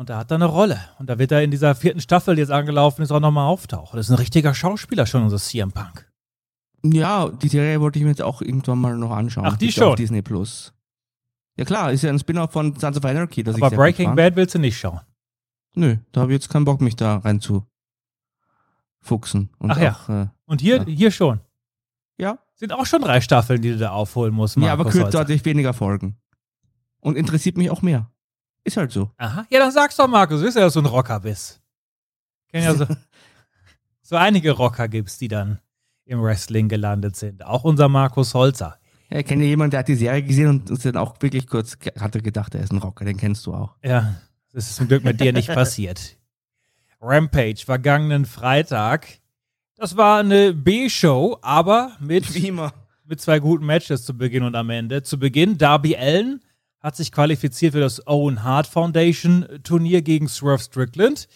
[0.00, 0.80] Und da hat er eine Rolle.
[0.98, 3.98] Und da wird er in dieser vierten Staffel, die jetzt angelaufen ist, auch nochmal auftauchen.
[3.98, 6.10] Das ist ein richtiger Schauspieler schon, unser CM Punk.
[6.82, 9.44] Ja, die Serie wollte ich mir jetzt auch irgendwann mal noch anschauen.
[9.46, 9.88] Ach, die ja schon?
[9.88, 10.72] Auf Disney Plus.
[11.58, 13.42] Ja klar, ist ja ein Spin-off von Sons of Anarchy.
[13.42, 14.16] Das Aber Breaking.
[14.16, 15.00] Bad willst du nicht schauen.
[15.74, 17.66] Nö, da habe ich jetzt keinen Bock, mich da rein zu
[19.02, 19.50] fuchsen.
[19.58, 19.92] Und Ach ja.
[19.92, 20.84] auch, äh, Und hier, Ja.
[20.86, 21.40] hier schon.
[22.16, 22.38] ja.
[22.54, 24.56] Sind auch schon drei Staffeln, die du da aufholen musst.
[24.56, 25.18] ja, aber Markus kürzer Holzer.
[25.20, 26.16] hatte ich weniger Folgen.
[27.00, 28.10] Und interessiert mich auch mehr.
[28.64, 29.10] Ist halt so.
[29.16, 29.46] Aha.
[29.50, 30.40] Ja, dann sag's doch, Markus.
[30.40, 31.60] Du weißt ja, dass du ein Rocker bist.
[32.48, 32.86] Kenn ja so,
[34.02, 35.60] so einige Rocker gibt's, die dann
[36.04, 37.44] im Wrestling gelandet sind.
[37.44, 38.78] Auch unser Markus Holzer.
[39.10, 41.76] Ja, ich kenne jemanden, der hat die Serie gesehen und ist dann auch wirklich kurz,
[41.98, 43.76] hat er gedacht, er ist ein Rocker, den kennst du auch.
[43.82, 44.16] Ja,
[44.52, 46.16] das ist zum Glück mit dir nicht passiert.
[47.00, 49.08] Rampage, vergangenen Freitag.
[49.76, 52.26] Das war eine B-Show, aber mit
[53.10, 55.02] mit zwei guten Matches zu Beginn und am Ende.
[55.02, 56.40] Zu Beginn Darby Allen
[56.80, 61.28] hat sich qualifiziert für das Owen Hart Foundation Turnier gegen Swerve Strickland.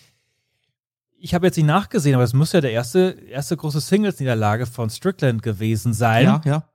[1.18, 4.90] Ich habe jetzt nicht nachgesehen, aber es muss ja der erste, erste große Singles-Niederlage von
[4.90, 6.24] Strickland gewesen sein.
[6.24, 6.68] Ja, ja.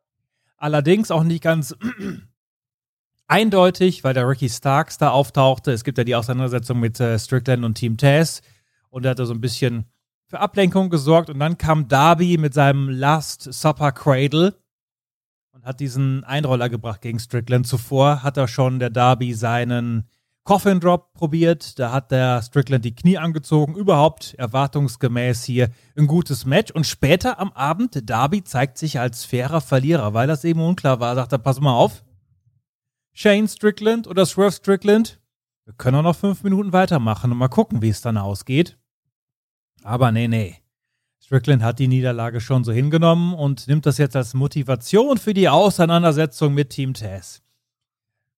[0.58, 1.76] Allerdings auch nicht ganz
[3.28, 5.72] eindeutig, weil der Ricky Starks da auftauchte.
[5.72, 8.42] Es gibt ja die Auseinandersetzung mit äh, Strickland und Team Taz
[8.90, 9.86] und er hat da so ein bisschen
[10.28, 14.56] für Ablenkung gesorgt und dann kam Darby mit seinem Last Supper Cradle
[15.60, 17.68] und hat diesen Einroller gebracht gegen Strickland.
[17.68, 20.06] Zuvor hat er schon der Darby seinen
[20.46, 26.46] Coffin Drop probiert, da hat der Strickland die Knie angezogen, überhaupt erwartungsgemäß hier ein gutes
[26.46, 31.00] Match und später am Abend Darby zeigt sich als fairer Verlierer, weil das eben unklar
[31.02, 32.04] war, sagt er, pass mal auf,
[33.12, 35.20] Shane Strickland oder Swerve Strickland,
[35.66, 38.78] wir können auch noch fünf Minuten weitermachen und mal gucken, wie es dann ausgeht.
[39.84, 40.56] Aber nee, nee.
[41.22, 45.50] Strickland hat die Niederlage schon so hingenommen und nimmt das jetzt als Motivation für die
[45.50, 47.42] Auseinandersetzung mit Team Taz.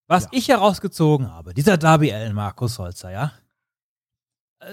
[0.07, 3.31] Was ich herausgezogen habe, dieser Darby Allen Markus Holzer, ja,
[4.59, 4.65] äh,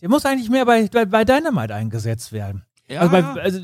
[0.00, 2.64] der muss eigentlich mehr bei, bei, bei Dynamite eingesetzt werden.
[2.86, 3.60] Ja, Also, bei, also,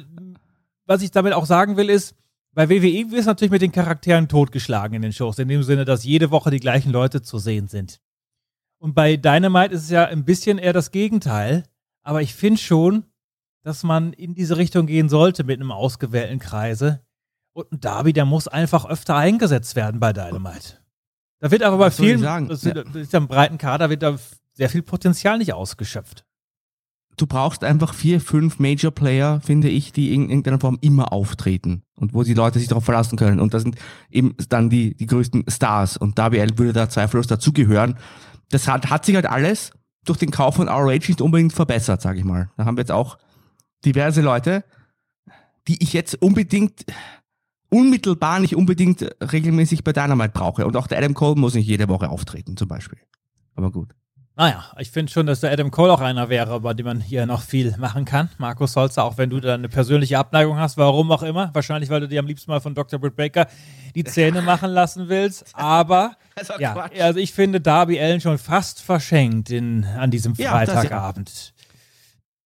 [0.87, 2.14] was ich damit auch sagen will, ist,
[2.52, 5.85] bei WWE wird es natürlich mit den Charakteren totgeschlagen in den Shows, in dem Sinne,
[5.85, 8.00] dass jede Woche die gleichen Leute zu sehen sind.
[8.78, 11.64] Und bei Dynamite ist es ja ein bisschen eher das Gegenteil,
[12.02, 13.04] aber ich finde schon,
[13.64, 17.00] dass man in diese Richtung gehen sollte mit einem ausgewählten Kreise.
[17.53, 20.79] Und ein Darby, der muss einfach öfter eingesetzt werden bei Dynamite.
[21.40, 22.48] Da wird aber bei Was vielen, sagen?
[22.48, 22.74] das, Ja.
[22.74, 24.16] das ist ja ein breiten Kader, wird da
[24.53, 26.24] sehr viel Potenzial nicht ausgeschöpft.
[27.16, 31.85] du brauchst einfach vier, fünf Major Player, finde ich, die in irgendeiner Form immer auftreten
[31.96, 33.38] und wo die Leute sich darauf verlassen können.
[33.38, 33.77] Und das sind
[34.11, 35.96] eben dann die, die größten Stars.
[35.96, 37.96] Und Darby Allen würde da zweifellos dazugehören.
[38.50, 39.70] Das hat, hat sich halt alles
[40.05, 42.50] durch den Kauf von ROH nicht unbedingt verbessert, sage ich mal.
[42.57, 43.16] Da haben wir jetzt auch
[43.85, 44.64] diverse Leute,
[45.68, 46.85] die ich jetzt unbedingt
[47.70, 50.66] unmittelbar nicht unbedingt regelmäßig bei Dynamite brauche.
[50.66, 52.99] Und auch der Adam Cole muss nicht jede Woche auftreten, zum Beispiel.
[53.57, 53.94] Aber gut.
[54.37, 57.25] Naja, ich finde schon, dass der Adam Cole auch einer wäre, bei dem man hier
[57.25, 58.31] noch viel machen kann.
[58.38, 61.51] Markus Holzer, auch wenn du da eine persönliche Abneigung hast, warum auch immer.
[61.53, 62.99] Wahrscheinlich, weil du dir am liebsten mal von Dr.
[62.99, 63.47] Britt Baker
[63.94, 65.44] die Zähne machen lassen willst.
[65.53, 66.16] Aber,
[66.59, 67.01] ja, Quatsch.
[67.01, 70.35] also ich finde Darby Allen schon fast verschenkt in, an diesem
[70.66, 71.14] das ja.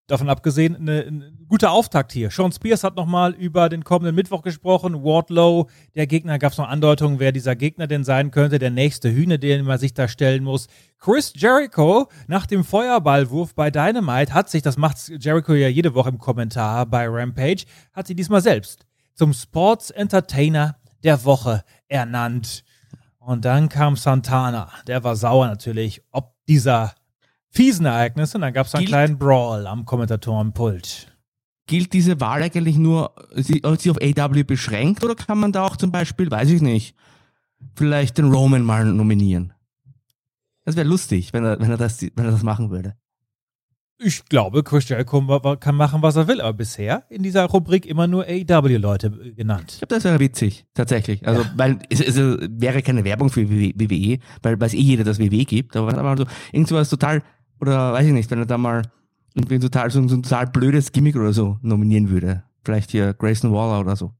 [0.09, 2.31] Davon abgesehen, ein guter Auftakt hier.
[2.31, 5.05] Sean Spears hat nochmal über den kommenden Mittwoch gesprochen.
[5.05, 8.59] Wardlow, der Gegner, gab es noch Andeutungen, wer dieser Gegner denn sein könnte.
[8.59, 10.68] Der nächste Hühner, den man sich da stellen muss.
[10.99, 16.09] Chris Jericho nach dem Feuerballwurf bei Dynamite hat sich, das macht Jericho ja jede Woche
[16.09, 22.64] im Kommentar bei Rampage, hat sie diesmal selbst zum Sports Entertainer der Woche ernannt.
[23.18, 26.94] Und dann kam Santana, der war sauer natürlich, ob dieser
[27.50, 28.37] fiesen Ereignisse.
[28.38, 31.14] Und dann gab es einen Gilt- kleinen Brawl am Kommentatorenpult.
[31.66, 35.76] Gilt diese Wahl eigentlich nur, sie, sie auf AW beschränkt oder kann man da auch
[35.76, 36.94] zum Beispiel, weiß ich nicht,
[37.74, 39.52] vielleicht den Roman mal nominieren?
[40.64, 42.94] Das wäre lustig, wenn er, wenn, er das, wenn er das machen würde.
[44.00, 48.06] Ich glaube, Chris Jericho kann machen, was er will, aber bisher in dieser Rubrik immer
[48.06, 49.76] nur AEW-Leute Ich genannt.
[49.80, 51.26] glaube, das wäre witzig, tatsächlich.
[51.26, 55.44] Also, weil es, es wäre keine Werbung für WWE, weil weiß eh jeder, dass WWE
[55.44, 57.22] gibt, aber er mal so irgendwas total,
[57.61, 58.83] oder weiß ich nicht, wenn er da mal
[59.35, 62.42] irgendwie total, so, ein- total blödes Gimmick oder so nominieren würde.
[62.64, 64.12] Vielleicht hier Grayson Waller oder so.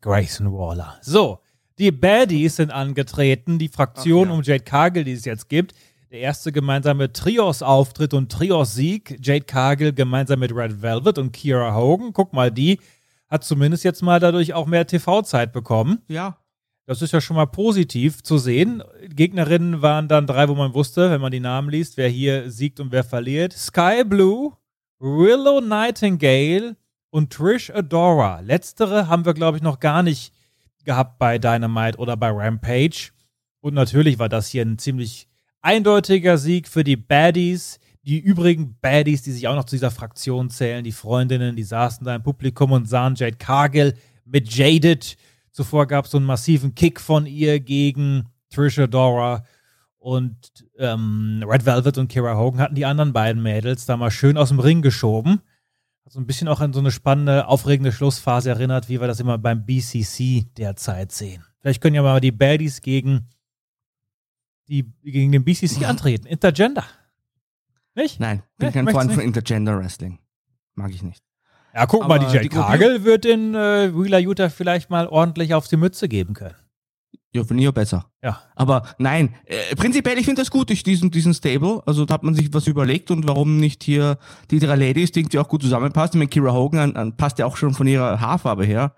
[0.00, 0.96] Grayson Waller.
[1.02, 1.40] So,
[1.78, 4.36] die Baddies sind angetreten, die Fraktion Ach ja.
[4.36, 5.74] um Jade Cargill, die es jetzt gibt.
[6.10, 9.18] Der erste gemeinsame Trios-Auftritt und Trios-Sieg.
[9.22, 12.12] Jade Cargill gemeinsam mit Red Velvet und Kira Hogan.
[12.12, 12.80] Guck mal, die
[13.28, 15.98] hat zumindest jetzt mal dadurch auch mehr TV-Zeit bekommen.
[16.08, 16.38] Ja.
[16.88, 18.82] Das ist ja schon mal positiv zu sehen.
[19.10, 22.80] Gegnerinnen waren dann drei, wo man wusste, wenn man die Namen liest, wer hier siegt
[22.80, 23.52] und wer verliert.
[23.52, 24.54] Sky Blue,
[24.98, 26.76] Willow Nightingale
[27.10, 28.40] und Trish Adora.
[28.40, 30.32] Letztere haben wir, glaube ich, noch gar nicht
[30.86, 33.10] gehabt bei Dynamite oder bei Rampage.
[33.60, 35.28] Und natürlich war das hier ein ziemlich
[35.60, 37.80] eindeutiger Sieg für die Baddies.
[38.02, 42.06] Die übrigen Baddies, die sich auch noch zu dieser Fraktion zählen, die Freundinnen, die saßen
[42.06, 43.92] da im Publikum und sahen Jade Cargill
[44.24, 45.18] mit Jaded.
[45.50, 49.44] Zuvor gab es so einen massiven Kick von ihr gegen Trisha Dora
[49.98, 50.36] und
[50.78, 54.48] ähm, Red Velvet und Kira Hogan hatten die anderen beiden Mädels da mal schön aus
[54.48, 55.40] dem Ring geschoben.
[56.04, 59.20] Hat so ein bisschen auch an so eine spannende, aufregende Schlussphase erinnert, wie wir das
[59.20, 61.44] immer beim BCC derzeit sehen.
[61.60, 63.28] Vielleicht können ja mal die Baddies gegen,
[64.68, 66.26] die, gegen den BCC antreten.
[66.26, 66.84] Intergender.
[67.94, 68.20] Nicht?
[68.20, 70.20] Nein, bin Nee, kein Freund von Intergender Wrestling.
[70.74, 71.27] Mag ich nicht.
[71.78, 75.06] Ja, guck mal, Aber die Jade die Cargill wird den äh, Wheeler Utah vielleicht mal
[75.06, 76.56] ordentlich auf die Mütze geben können.
[77.32, 78.06] Ja, finde ich ja besser.
[78.20, 78.40] Ja.
[78.56, 81.80] Aber nein, äh, prinzipiell, ich finde das gut, ich diesen, diesen Stable.
[81.86, 84.18] Also da hat man sich was überlegt und warum nicht hier
[84.50, 86.14] die drei Ladies, die irgendwie auch gut zusammenpasst.
[86.14, 88.92] Meine, Kira Hogan an, an, passt ja auch schon von ihrer Haarfarbe her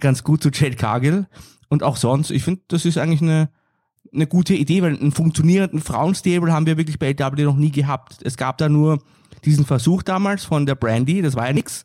[0.00, 1.26] ganz gut zu Jade Cargill.
[1.68, 3.50] Und auch sonst, ich finde, das ist eigentlich eine,
[4.14, 8.16] eine gute Idee, weil einen funktionierenden Frauenstable haben wir wirklich bei AW noch nie gehabt.
[8.22, 9.00] Es gab da nur
[9.44, 11.84] diesen Versuch damals von der Brandy, das war ja nix.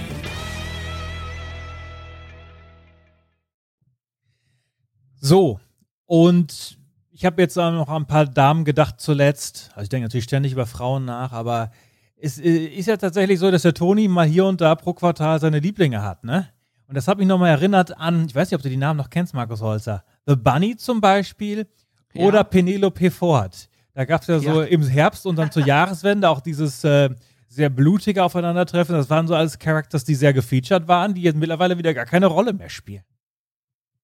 [5.23, 5.59] So,
[6.07, 6.77] und
[7.11, 9.69] ich habe jetzt noch an ein paar Damen gedacht zuletzt.
[9.75, 11.71] Also ich denke natürlich ständig über Frauen nach, aber
[12.17, 15.39] es äh, ist ja tatsächlich so, dass der Toni mal hier und da pro Quartal
[15.39, 16.47] seine Lieblinge hat, ne?
[16.87, 19.09] Und das hat mich nochmal erinnert an, ich weiß nicht, ob du die Namen noch
[19.09, 20.03] kennst, Markus Holzer.
[20.25, 21.67] The Bunny zum Beispiel
[22.13, 22.25] Ja.
[22.25, 23.69] oder Penelope Ford.
[23.93, 24.67] Da gab es ja so Ja.
[24.67, 27.09] im Herbst und dann zur Jahreswende auch dieses äh,
[27.47, 28.95] sehr blutige Aufeinandertreffen.
[28.95, 32.25] Das waren so alles Characters, die sehr gefeatured waren, die jetzt mittlerweile wieder gar keine
[32.25, 33.03] Rolle mehr spielen.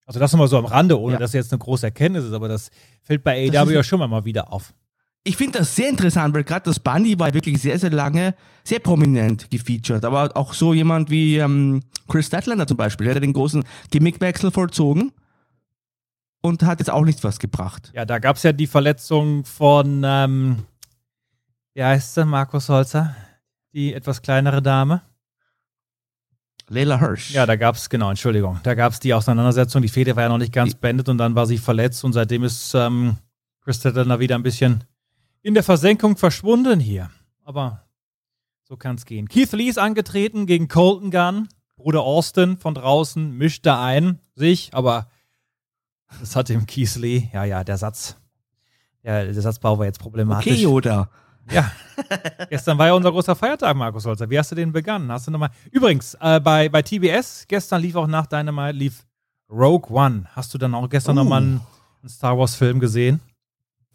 [0.08, 1.20] Also das nochmal so am Rande, ohne Ja.
[1.20, 2.72] dass jetzt eine große Erkenntnis ist, aber das
[3.04, 4.74] fällt bei AEW ja schon mal wieder auf.
[5.24, 8.80] Ich finde das sehr interessant, weil gerade das Bundy war wirklich sehr, sehr lange sehr
[8.80, 10.06] prominent gefeatured.
[10.06, 14.52] Aber auch so jemand wie ähm, Chris Statlander zum Beispiel, der hat den großen Gimmickwechsel
[14.52, 15.12] vollzogen
[16.42, 17.92] und hat jetzt auch nichts was gebracht.
[17.94, 20.60] Ja, da gab es ja die Verletzung von, ähm,
[21.74, 23.14] wie heißt sie, Markus Holzer,
[23.74, 25.02] die etwas kleinere Dame.
[26.70, 27.32] Leila Hirsch.
[27.32, 30.30] Ja, da gab es, genau, Entschuldigung, da gab es die Auseinandersetzung, die Fehde war ja
[30.30, 33.18] noch nicht ganz beendet und dann war sie verletzt und seitdem ist ähm,
[33.62, 34.84] Chris Statlander wieder ein bisschen
[35.42, 37.10] in der Versenkung verschwunden hier.
[37.44, 37.86] Aber
[38.64, 39.30] so kann es gehen.
[39.30, 41.48] Keith Lee ist angetreten gegen Colton Gunn.
[41.78, 45.08] Bruder Austin von draußen mischt da ein, sich, aber
[46.20, 48.18] das hat dem Keith Lee, ja, ja, der Satz,
[49.04, 50.52] ja, der Satzbau war jetzt problematisch.
[50.52, 51.10] Okay, Yoda.
[51.52, 51.72] Ja.
[52.50, 54.30] gestern war ja unser großer Feiertag, Markus Holzer.
[54.30, 55.12] Wie hast du den begangen?
[55.12, 55.50] Hast du nochmal.
[55.72, 59.06] Übrigens, äh, bei, bei TBS, gestern lief auch nach Dynamite, lief
[59.50, 60.26] Rogue One.
[60.36, 61.24] Hast du dann auch gestern Oh.
[61.24, 61.62] nochmal einen,
[62.02, 63.22] einen Star Wars-Film gesehen?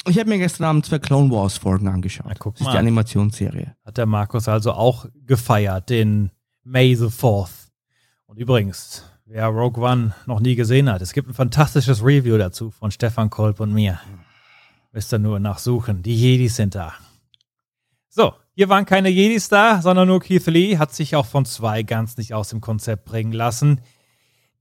[0.09, 2.27] Ich habe mir gestern Abend zwei Clone Wars Folgen angeschaut.
[2.29, 3.77] Na, guck das ist die Animationsserie.
[3.85, 6.31] Hat der Markus also auch gefeiert, den
[6.65, 7.69] May the 4th.
[8.27, 12.71] Und übrigens, wer Rogue One noch nie gesehen hat, es gibt ein fantastisches Review dazu
[12.73, 14.01] von Stefan Kolb und mir.
[14.91, 16.03] Müsst ihr nur nachsuchen.
[16.03, 16.95] Die Jedis sind da.
[18.15, 20.77] So, hier waren keine Jedis da, sondern nur Keith Lee.
[20.77, 23.81] Hat sich auch von zwei ganz nicht aus dem Konzept bringen lassen.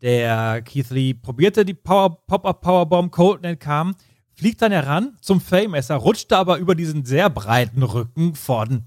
[0.02, 3.96] Der Keith Lee probierte die Power- Pop-Up Powerbomb, Colton entkam,
[4.34, 8.86] fliegt dann heran zum Fame-Messer, rutschte aber über diesen sehr breiten Rücken von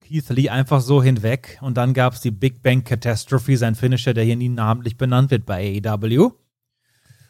[0.00, 1.56] Keith Lee einfach so hinweg.
[1.62, 5.30] Und dann gab es die Big Bang Catastrophe, sein Finisher, der hier nie namentlich benannt
[5.30, 6.32] wird bei AEW.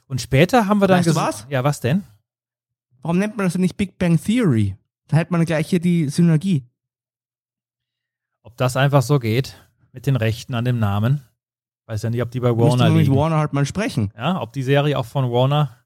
[0.09, 1.47] Und später haben wir dann Weißt du was?
[1.49, 2.03] Ja, was denn?
[3.03, 4.77] Warum nennt man das denn nicht Big Bang Theory?
[5.07, 6.65] Da hätte man gleich hier die Synergie.
[8.43, 9.57] Ob das einfach so geht
[9.93, 11.23] mit den Rechten an dem Namen.
[11.87, 13.17] Weiß ja nicht, ob die bei Warner man mit liegen.
[13.17, 14.13] Warner halt mal sprechen.
[14.17, 15.77] Ja, ob die Serie auch von Warner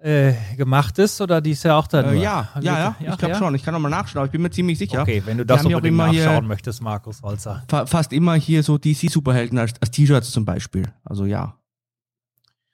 [0.00, 2.02] äh, gemacht ist oder die ist ja auch da.
[2.02, 3.38] Äh, ja, ja, ja, ich glaube ja?
[3.38, 3.54] schon.
[3.54, 5.02] Ich kann nochmal nachschauen, aber ich bin mir ziemlich sicher.
[5.02, 7.64] Okay, wenn du das ja auch immer nachschauen möchtest, Markus Holzer.
[7.68, 10.92] Fa fast immer hier so DC-Superhelden als, als T-Shirts zum Beispiel.
[11.04, 11.56] Also ja.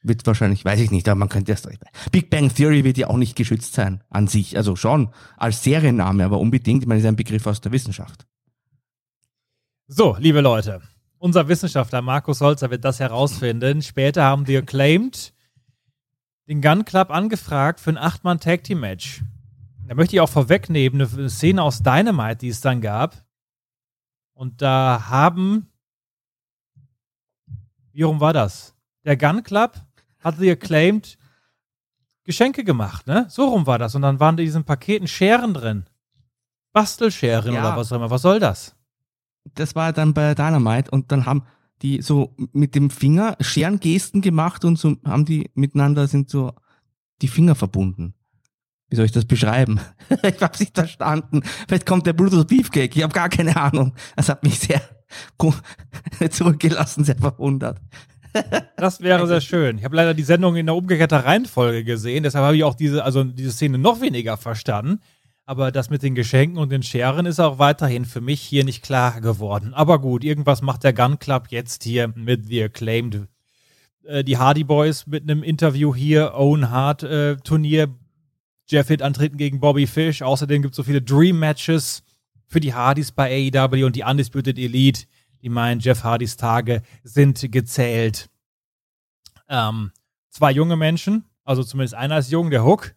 [0.04, 1.62] Wird wahrscheinlich, weiß ich nicht, aber man könnte das.
[2.10, 4.56] Big Bang Theory wird ja auch nicht geschützt sein an sich.
[4.56, 8.26] Also schon als Serienname, aber unbedingt, ich meine, ist ein Begriff aus der Wissenschaft.
[9.88, 10.80] So, liebe Leute,
[11.18, 13.82] unser Wissenschaftler Markus Holzer wird das herausfinden.
[13.82, 15.34] Später haben wir claimed
[16.48, 19.22] den Gun Club angefragt für ein 8-Mann-Tag-Team-Match.
[19.86, 23.24] Da möchte ich auch vorwegnehmen, eine Szene aus Dynamite, die es dann gab.
[24.32, 25.68] Und da haben.
[27.92, 28.74] Wie rum war das?
[29.04, 29.78] Der Gun Club
[30.20, 31.18] hatte geclaimed
[32.24, 33.26] Geschenke gemacht, ne?
[33.28, 33.94] So rum war das.
[33.94, 35.84] Und dann waren in diesen Paketen Scheren drin.
[36.72, 37.60] Bastelscheren Ja.
[37.60, 38.10] oder was auch immer.
[38.10, 38.74] Was soll das?
[39.54, 41.42] Das war dann bei Dynamite und dann haben
[41.82, 46.52] die so mit dem Finger Scherengesten gemacht und so haben die miteinander sind so
[47.20, 48.14] die Finger verbunden.
[48.88, 49.80] Wie soll ich das beschreiben?
[50.22, 51.42] ich hab's nicht verstanden.
[51.66, 52.94] Vielleicht kommt der Brutus Beefcake.
[52.94, 53.94] Ich habe gar keine Ahnung.
[54.16, 54.82] Das hat mich sehr
[56.30, 57.80] zurückgelassen, sehr verwundert.
[58.76, 59.78] Das wäre sehr schön.
[59.78, 63.04] Ich habe leider die Sendung in der umgekehrten Reihenfolge gesehen, deshalb habe ich auch diese,
[63.04, 65.00] also diese Szene noch weniger verstanden.
[65.44, 68.82] Aber das mit den Geschenken und den Scheren ist auch weiterhin für mich hier nicht
[68.82, 69.74] klar geworden.
[69.74, 73.26] Aber gut, irgendwas macht der Gun Club jetzt hier mit The Acclaimed.
[74.04, 77.88] Äh, die Hardy Boys mit einem Interview hier, Owen Hart äh, Turnier,
[78.68, 80.22] Jeff Hitt antreten gegen Bobby Fish.
[80.22, 82.04] Außerdem gibt es so viele Dream Matches
[82.46, 85.06] für die Hardys bei AEW und die Undisputed Elite.
[85.42, 88.30] Die meinen, Jeff Hardys Tage sind gezählt.
[89.48, 89.90] Ähm,
[90.30, 92.94] zwei junge Menschen, also zumindest einer ist jung, der Hook,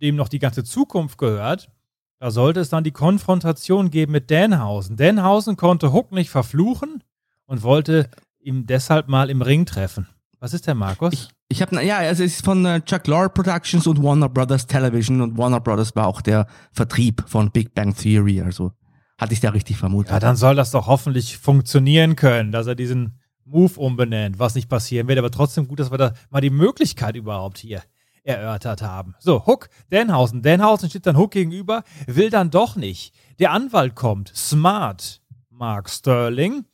[0.00, 1.70] dem noch die ganze Zukunft gehört.
[2.18, 4.96] Da sollte es dann die Konfrontation geben mit Danhausen.
[4.96, 7.02] Danhausen konnte Hook nicht verfluchen
[7.44, 8.08] und wollte
[8.40, 10.08] ihn deshalb mal im Ring treffen.
[10.38, 11.12] Was ist der Markus?
[11.12, 14.66] Ich, ich habe ja, also es ist von äh, Chuck Lorre Productions und Warner Brothers
[14.66, 18.72] Television und Warner Brothers war auch der Vertrieb von Big Bang Theory, also
[19.18, 20.12] hatte ich da richtig vermutet.
[20.12, 24.68] Ja, dann soll das doch hoffentlich funktionieren können, dass er diesen Move umbenennt, was nicht
[24.68, 25.18] passieren wird.
[25.18, 27.82] Aber trotzdem gut, dass wir da mal die Möglichkeit überhaupt hier
[28.26, 29.14] erörtert haben.
[29.18, 30.42] So, Hook, Danhausen.
[30.42, 33.14] Danhausen steht dann Hook gegenüber, will dann doch nicht.
[33.38, 36.64] Der Anwalt kommt, smart, Mark Sterling,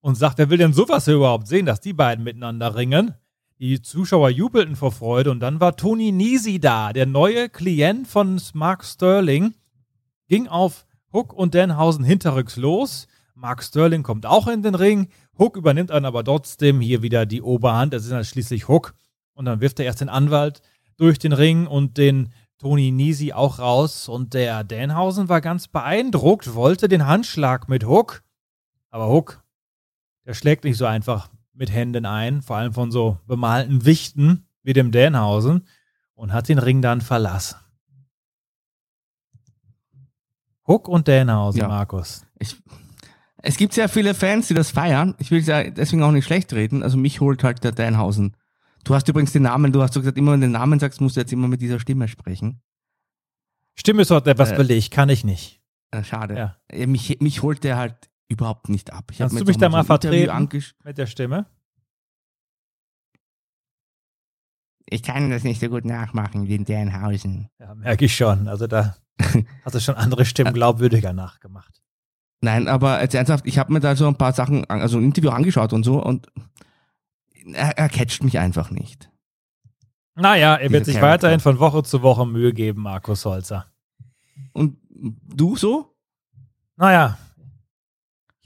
[0.00, 3.14] und sagt, wer will denn sowas überhaupt sehen, dass die beiden miteinander ringen?
[3.58, 8.40] Die Zuschauer jubelten vor Freude und dann war Tony Nisi da, der neue Klient von
[8.52, 9.54] Mark Sterling,
[10.28, 13.08] ging auf Hook und Danhausen hinterrücks los.
[13.34, 15.08] Mark Sterling kommt auch in den Ring.
[15.38, 17.92] Hook übernimmt dann aber trotzdem hier wieder die Oberhand.
[17.92, 18.94] Das ist dann schließlich Hook.
[19.32, 20.60] Und dann wirft er erst den Anwalt
[20.98, 24.08] durch den Ring und den Tony Nisi auch raus.
[24.08, 28.22] Und der Danhausen war ganz beeindruckt, wollte den Handschlag mit Hook.
[28.90, 29.42] Aber Hook,
[30.26, 34.72] der schlägt nicht so einfach mit Händen ein, vor allem von so bemalten Wichten wie
[34.72, 35.66] dem Danhausen
[36.14, 37.56] und hat den Ring dann verlassen.
[40.66, 41.68] Hook und Danhausen, Ja.
[41.68, 42.24] Markus.
[42.38, 42.56] Ich,
[43.38, 45.14] es gibt sehr viele Fans, die das feiern.
[45.18, 46.82] Ich will es ja deswegen auch nicht schlecht reden.
[46.82, 48.36] Also mich holt halt der Danhausen.
[48.88, 51.02] Du hast übrigens den Namen, du hast so gesagt, immer wenn du den Namen sagst,
[51.02, 52.62] musst du jetzt immer mit dieser Stimme sprechen.
[53.78, 55.60] Stimme ist heute etwas Äh, belegt, kann ich nicht.
[55.90, 56.34] Äh, schade.
[56.34, 56.56] Ja.
[56.68, 59.10] Äh, Mich, mich holt der halt überhaupt nicht ab.
[59.10, 60.48] Ich Kannst du mich da mal so vertreten?
[60.84, 61.44] Mit der Stimme?
[64.88, 67.50] Ich kann das nicht so gut nachmachen wie in Danhausen.
[67.60, 68.48] Ja, merke ich schon.
[68.48, 68.96] Also da
[69.66, 71.82] hast du schon andere Stimmen glaubwürdiger nachgemacht.
[72.40, 75.28] Nein, aber jetzt ernsthaft, ich habe mir da so ein paar Sachen, also ein Interview
[75.28, 76.28] angeschaut und so und
[77.54, 79.10] er, er catcht mich einfach nicht.
[80.14, 81.28] Naja, er wird sich Charakter.
[81.28, 83.66] weiterhin von Woche zu Woche Mühe geben, Markus Holzer.
[84.52, 85.94] Und du so?
[86.76, 87.18] Naja,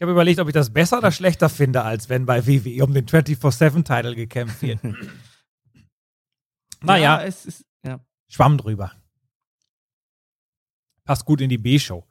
[0.03, 2.93] ich habe überlegt, ob ich das besser oder schlechter finde, als wenn bei WWE um
[2.93, 4.81] den 24-7-Title gekämpft wird.
[6.83, 8.01] naja, Ja, es ist, ja.
[8.29, 8.91] Schwamm drüber.
[11.05, 12.05] Passt gut in die B-Show.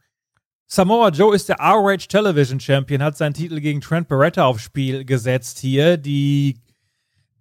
[0.67, 5.03] Samoa Joe ist der ROH Television Champion, hat seinen Titel gegen Trent Beretta aufs Spiel
[5.03, 5.97] gesetzt hier.
[5.97, 6.61] Die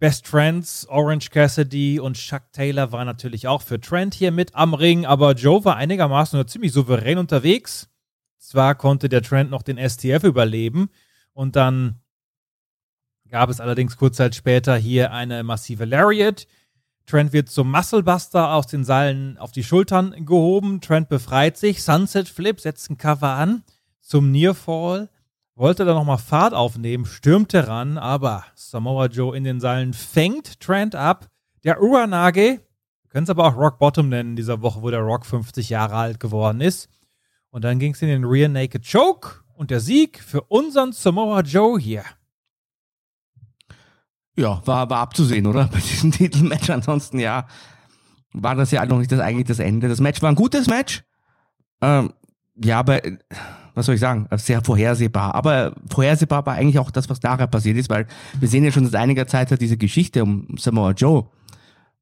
[0.00, 4.72] Best Friends, Orange Cassidy und Chuck Taylor waren natürlich auch für Trent hier mit am
[4.72, 7.90] Ring, aber Joe war einigermaßen ziemlich souverän unterwegs.
[8.38, 10.88] Zwar konnte der Trent noch den STF überleben
[11.34, 12.00] und dann
[13.28, 16.46] gab es allerdings kurz Zeit später hier eine massive Lariat.
[17.04, 20.80] Trent wird zum Musclebuster aus den Seilen auf die Schultern gehoben.
[20.80, 21.82] Trent befreit sich.
[21.82, 23.64] Sunset Flip setzt ein Cover an
[24.00, 25.10] zum Nearfall.
[25.60, 30.94] Wollte dann nochmal Fahrt aufnehmen, stürmte ran, aber Samoa Joe in den Seilen fängt Trent
[30.94, 31.26] ab.
[31.64, 35.26] Der Uranage, wir können es aber auch Rock Bottom nennen, dieser Woche, wo der Rock
[35.26, 36.88] 50 Jahre alt geworden ist.
[37.50, 41.42] Und dann ging es in den Rear Naked Choke und der Sieg für unseren Samoa
[41.42, 42.04] Joe hier.
[44.36, 45.64] Ja, war, war abzusehen, oder?
[45.70, 46.70] Bei diesem Titelmatch.
[46.70, 47.46] Ansonsten, ja,
[48.32, 49.90] war das ja noch nicht das, eigentlich das Ende.
[49.90, 51.02] Das Match war ein gutes Match.
[51.82, 52.14] Ähm,
[52.54, 53.02] ja, aber,
[53.80, 54.28] was soll ich sagen?
[54.36, 55.34] Sehr vorhersehbar.
[55.34, 58.06] Aber vorhersehbar war eigentlich auch das, was nachher passiert ist, weil
[58.38, 61.24] wir sehen ja schon seit einiger Zeit halt diese Geschichte um Samoa Joe.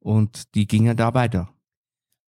[0.00, 1.48] Und die ging ja da weiter.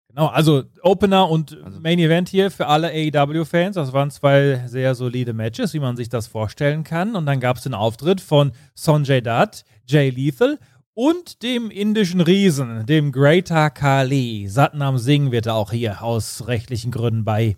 [0.09, 3.75] Genau, also Opener und Also- Main Event hier für alle AEW-Fans.
[3.75, 7.15] Das waren zwei sehr solide Matches, wie man sich das vorstellen kann.
[7.15, 10.57] Und dann gab es den Auftritt von Sonjay Dutt, Jay Lethal
[10.95, 14.47] und dem indischen Riesen, dem Greater Kali.
[14.49, 17.55] Satnam Singh wird er auch hier aus rechtlichen Gründen bei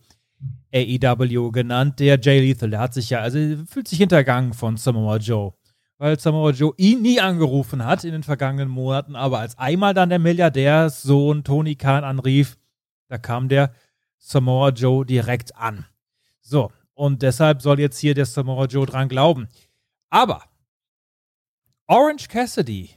[0.73, 1.99] AEW genannt.
[1.99, 5.53] Der Jay Lethal, der hat sich ja, also fühlt sich hintergangen von Samoa Joe.
[5.97, 10.10] Weil Samoa Joe ihn nie angerufen hat in den vergangenen Monaten, aber als einmal dann
[10.10, 12.57] der Milliardärssohn Tony Khan anrief,
[13.07, 13.73] da kam der
[14.17, 15.86] Samoa Joe direkt an.
[16.39, 19.47] So, und deshalb soll jetzt hier der Samoa Joe dran glauben.
[20.10, 20.43] Aber
[21.88, 22.89] Orange Cassidy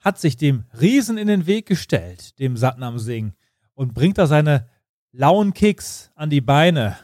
[0.00, 3.34] hat sich dem Riesen in den Weg gestellt, dem Satnam Singh,
[3.74, 4.68] und bringt da seine
[5.12, 6.96] lauen Kicks an die Beine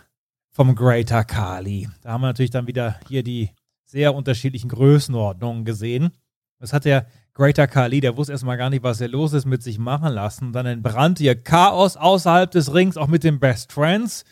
[0.54, 1.88] vom Greater Kali.
[2.02, 3.50] Da haben wir natürlich dann wieder hier die
[3.84, 6.12] sehr unterschiedlichen Größenordnungen gesehen.
[6.60, 9.64] Das hat der Greater Kali, der wusste erstmal gar nicht, was hier los ist, mit
[9.64, 10.52] sich machen lassen.
[10.52, 14.24] Dann entbrannte hier Chaos außerhalb des Rings, auch mit den Best Friends.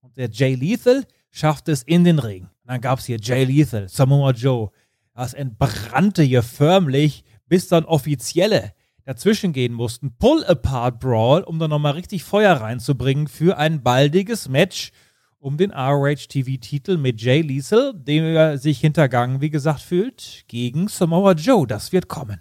[0.00, 2.44] Und der Jay Lethal schaffte es in den Ring.
[2.44, 4.70] Und dann gab es hier Jay Lethal, Samoa Joe.
[5.12, 8.72] Das entbrannte hier förmlich, bis dann Offizielle
[9.04, 10.16] dazwischen gehen mussten.
[10.18, 14.92] Pull-Apart-Brawl, um dann nochmal richtig Feuer reinzubringen für ein baldiges Match
[15.44, 21.32] um den ROH-TV-Titel mit Jay Lethal, dem er sich hintergangen, wie gesagt, fühlt, gegen Samoa
[21.32, 21.66] Joe.
[21.66, 22.40] Das wird kommen.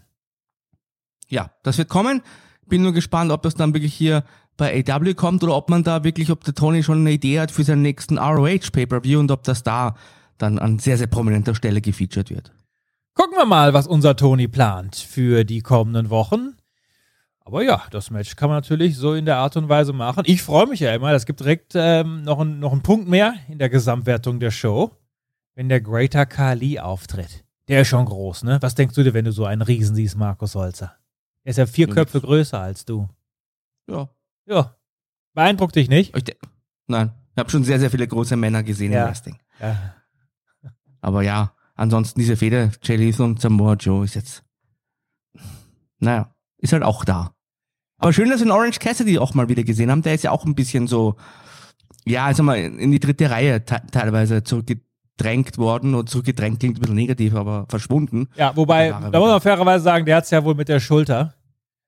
[1.27, 2.21] Ja, das wird kommen.
[2.65, 4.23] Bin nur gespannt, ob das dann wirklich hier
[4.55, 7.51] bei AW kommt oder ob man da wirklich, ob der Tony schon eine Idee hat
[7.51, 9.95] für seinen nächsten ROH Pay-Per-View und ob das da
[10.37, 12.53] dann an sehr, sehr prominenter Stelle gefeatured wird.
[13.15, 16.55] Gucken wir mal, was unser Tony plant für die kommenden Wochen.
[17.45, 20.23] Aber ja, das Match kann man natürlich so in der Art und Weise machen.
[20.25, 21.11] Ich freue mich ja immer.
[21.11, 24.95] Es gibt direkt ähm, noch, ein, noch einen Punkt mehr in der Gesamtwertung der Show,
[25.55, 27.43] wenn der Greater Kali auftritt.
[27.67, 28.57] Der ist schon groß, ne?
[28.61, 30.95] Was denkst du dir, wenn du so einen Riesen siehst, Markus Holzer?
[31.43, 32.25] Er ist ja vier Ja, Köpfe nix.
[32.27, 33.09] größer als du.
[33.89, 34.09] Ja.
[34.45, 34.75] Ja.
[35.33, 36.15] Beeindruckt dich nicht?
[36.15, 36.23] Ich
[36.87, 39.03] Nein, ich habe schon sehr, sehr viele große Männer gesehen Ja.
[39.03, 39.37] im Wrestling.
[39.59, 39.95] Ja.
[41.01, 44.43] Aber ja, ansonsten diese Fehde, Jay Lethal und Samoa Joe ist jetzt,
[45.99, 46.33] naja,
[46.63, 47.31] ist halt auch da.
[47.97, 50.01] Aber schön, dass wir den Orange Cassidy auch mal wieder gesehen haben.
[50.01, 51.15] Der ist ja auch ein bisschen so,
[52.05, 55.93] ja, also mal in die dritte Reihe te teilweise zurückgedrängt worden.
[55.93, 58.29] Und zurückgedrängt klingt ein bisschen negativ, aber verschwunden.
[58.35, 61.33] Ja, wobei, Da muss man fairerweise sagen, der hat es ja wohl mit der Schulter.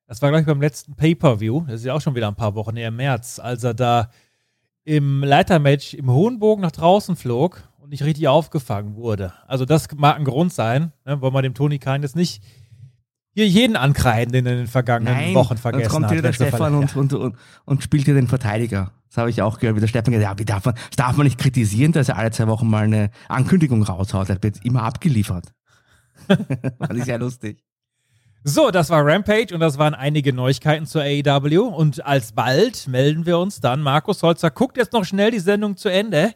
[0.08, 1.62] Das war, glaube ich, beim letzten Pay-Per-View.
[1.68, 4.10] Das ist ja auch schon wieder ein paar Wochen her im März, als er da
[4.84, 9.34] im Leitermatch im hohen Bogen nach draußen flog und nicht richtig aufgefangen wurde.
[9.48, 12.44] Also, das mag ein Grund sein, ne, weil man dem Tony Khan jetzt nicht
[13.36, 16.96] hier jeden ankreiden, den in den vergangenen Wochen vergessen jetzt kommt wieder der Stefan und,
[16.96, 18.94] und, und, und spielt hier den Verteidiger.
[19.10, 20.96] Das habe ich auch gehört, wie der Steffen gesagt hat, ja, wie darf man, das
[20.96, 24.30] darf man nicht kritisieren, dass er alle zwei Wochen mal eine Ankündigung raushaut.
[24.30, 25.48] Er wird immer abgeliefert.
[26.28, 27.62] Fand ich sehr lustig.
[28.46, 31.64] So, das war Rampage und das waren einige Neuigkeiten zur AEW.
[31.64, 33.82] Und alsbald melden wir uns dann.
[33.82, 36.36] Markus Holzer guckt jetzt noch schnell die Sendung zu Ende.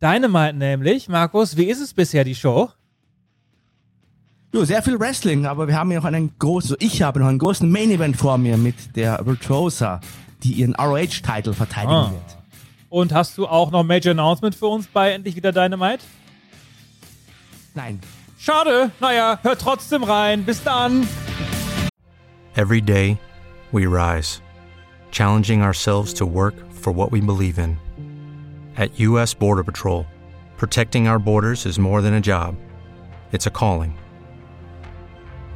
[0.00, 1.10] Dynamite nämlich.
[1.10, 2.70] Markus, wie ist es bisher, die Show?
[4.52, 7.28] Jo, sehr viel Wrestling, aber wir haben ja noch einen großen, also ich habe noch
[7.28, 10.00] einen großen Main Event vor mir mit der Virtuosa,
[10.42, 12.10] die ihren ROH-Titel verteidigen Ah.
[12.10, 12.36] wird.
[12.90, 16.00] Und hast du auch noch Major Announcement für uns bei Endlich wieder Dynamite?
[17.74, 18.00] Nein.
[18.38, 18.90] Schade.
[19.00, 20.44] Naja, hört trotzdem rein.
[20.44, 21.08] Bis dann.
[22.54, 23.16] Every day,
[23.72, 24.42] we rise,
[25.12, 27.78] challenging ourselves to work for what we believe in.
[28.76, 29.34] At U.S.
[29.34, 30.04] Border Patrol,
[30.58, 32.54] protecting our borders is more than a job,
[33.32, 33.94] it's a calling.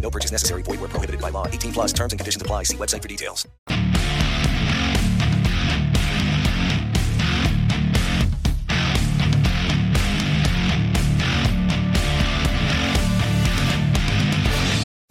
[0.00, 0.62] No purchase necessary.
[0.62, 1.46] Void were prohibited by law.
[1.46, 1.92] 18 plus.
[1.92, 2.62] Terms and conditions apply.
[2.62, 3.46] See website for details.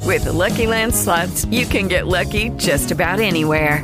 [0.08, 3.84] With the Lucky Land slots, you can get lucky just about anywhere.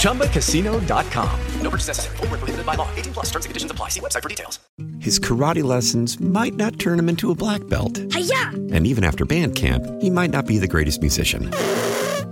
[0.00, 1.40] ChumbaCasino.com.
[1.62, 2.16] No purchase necessary.
[2.16, 2.88] Void where prohibited by law.
[2.96, 3.88] 18 plus terms and conditions apply.
[3.90, 4.58] See website for details.
[4.98, 7.98] His karate lessons might not turn him into a black belt.
[8.12, 8.48] Hiya!
[8.72, 11.50] And even after band camp, he might not be the greatest musician.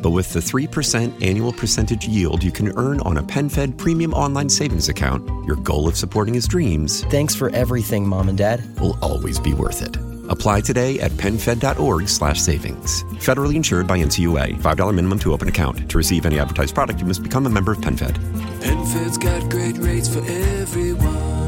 [0.02, 4.48] But with the 3% annual percentage yield you can earn on a PenFed premium online
[4.48, 7.04] savings account, your goal of supporting his dreams.
[7.04, 8.62] Thanks for everything, Mom and Dad.
[8.80, 9.96] Will always be worth it.
[10.28, 13.02] Apply today at PenFed.org slash savings.
[13.24, 14.60] Federally insured by NCUA.
[14.60, 15.90] $5 minimum to open account.
[15.90, 18.16] To receive any advertised product, you must become a member of PenFed.
[18.60, 21.47] PenFed's got great rates for everyone.